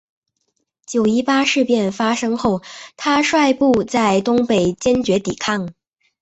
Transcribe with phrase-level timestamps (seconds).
[0.87, 2.63] 九一八事变发生后
[2.97, 5.75] 他率部在东北坚决抵抗。